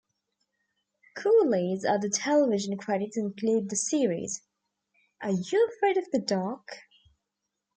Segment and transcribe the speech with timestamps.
[1.15, 4.41] Cooley's other television credits include the series,
[5.21, 6.79] Are You Afraid of the Dark?